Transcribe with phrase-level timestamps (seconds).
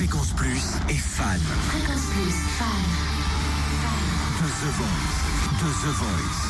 [0.00, 1.38] Fréquence Plus est fan
[1.68, 2.66] Fréquence Plus, fan.
[4.40, 5.12] de The Voice.
[5.60, 6.40] De The Voice.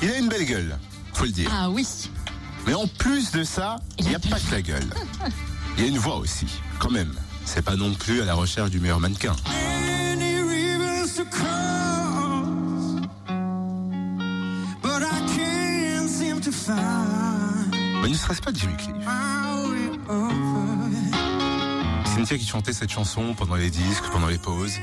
[0.00, 0.78] Il a une belle gueule,
[1.12, 1.50] faut le dire.
[1.52, 1.86] Ah oui.
[2.66, 4.88] Mais en plus de ça, il n'y a pas que la gueule.
[5.76, 6.46] Il y a une voix aussi,
[6.78, 7.12] quand même.
[7.44, 9.36] C'est pas non plus à la recherche du meilleur mannequin.
[14.82, 17.29] but I can't seem to find
[18.02, 18.94] Mais ne serait-ce pas Jimmy Cliff.
[22.14, 24.74] Cynthia qui chantait cette chanson pendant les disques, pendant les pauses.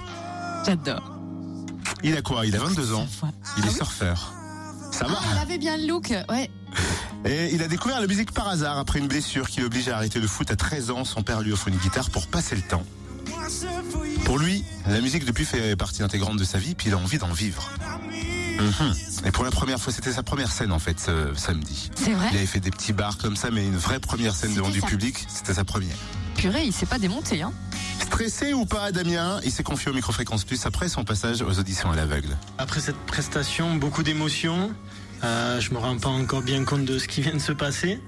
[0.66, 1.02] J'adore.
[2.02, 2.46] Il a quoi?
[2.46, 3.06] Il a 22 ans.
[3.22, 3.28] Il
[3.64, 4.32] Ah est oui surfeur.
[4.92, 5.18] Ça va?
[5.32, 6.12] Elle avait bien le look.
[6.28, 6.50] Ouais.
[7.24, 10.20] Et il a découvert la musique par hasard après une blessure qui l'oblige à arrêter
[10.20, 11.04] le foot à 13 ans.
[11.04, 12.84] Son père lui offre une guitare pour passer le temps.
[14.24, 17.18] Pour lui, la musique depuis fait partie intégrante de sa vie, puis il a envie
[17.18, 17.70] d'en vivre.
[18.58, 18.94] Mhm.
[19.26, 21.90] Et pour la première fois, c'était sa première scène en fait ce samedi.
[21.94, 24.54] C'est vrai Il avait fait des petits bars comme ça, mais une vraie première scène
[24.54, 25.96] devant du public, c'était sa première.
[26.36, 27.52] Purée, il s'est pas démonté, hein.
[28.00, 31.90] Stressé ou pas, Damien, il s'est confié au Microfréquence Plus après son passage aux auditions
[31.90, 32.36] à l'aveugle.
[32.58, 34.70] Après cette prestation, beaucoup d'émotions.
[35.24, 38.00] Euh, je me rends pas encore bien compte de ce qui vient de se passer.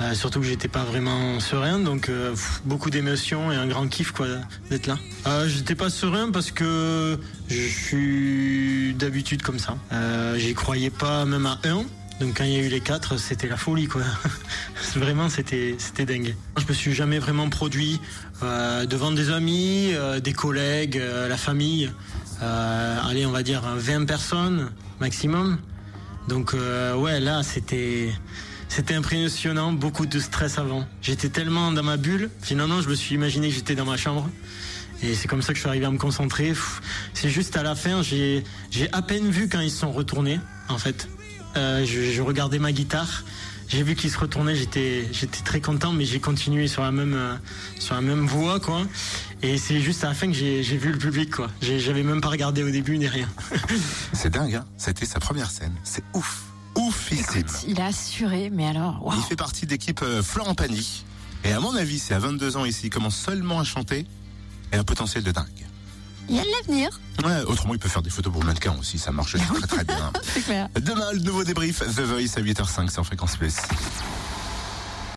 [0.00, 4.10] Euh, surtout que j'étais pas vraiment serein, donc euh, beaucoup d'émotions et un grand kiff
[4.12, 4.26] quoi
[4.70, 4.98] d'être là.
[5.26, 9.76] Euh, j'étais pas serein parce que je suis d'habitude comme ça.
[9.92, 11.84] Euh, J'y croyais pas même à un.
[12.20, 14.02] Donc quand il y a eu les quatre, c'était la folie quoi.
[14.96, 16.34] vraiment c'était c'était dingue.
[16.58, 17.98] Je me suis jamais vraiment produit
[18.42, 21.90] euh, devant des amis, euh, des collègues, la famille.
[22.42, 25.58] Allez, on va dire 20 personnes maximum.
[26.28, 26.54] Donc
[26.98, 28.10] ouais, là c'était
[28.68, 30.86] c'était impressionnant, beaucoup de stress avant.
[31.02, 34.28] J'étais tellement dans ma bulle, finalement je me suis imaginé que j'étais dans ma chambre.
[35.02, 36.52] Et c'est comme ça que je suis arrivé à me concentrer.
[37.12, 38.44] C'est juste à la fin, j'ai
[38.92, 41.08] à peine vu quand ils se sont retournés, en fait.
[41.56, 43.24] Euh, je, regardais ma guitare,
[43.68, 45.08] j'ai vu qu'ils se retournaient, j'étais
[45.44, 47.34] très content, mais j'ai continué sur la même euh,
[47.78, 48.82] sur la même voie, quoi.
[49.42, 51.50] Et c'est juste à la fin que j'ai vu le public, quoi.
[51.60, 53.28] J'avais même pas regardé au début ni rien.
[54.12, 55.74] C'est dingue, hein C'était sa première scène.
[55.84, 56.45] C'est ouf.
[57.68, 59.12] Il a assuré, mais alors.
[59.16, 61.04] Il fait partie de l'équipe euh, Florent Pagny.
[61.44, 64.06] Et à mon avis, c'est à 22 ans ici, il commence seulement à chanter
[64.72, 65.66] et un potentiel de dingue.
[66.28, 68.98] Il y a de l'avenir, Ouais, autrement, il peut faire des photos pour mannequin aussi,
[68.98, 70.10] ça marche très très bien.
[70.80, 73.54] Demain, le nouveau débrief, The Voice à 8h05 sur Fréquence Plus.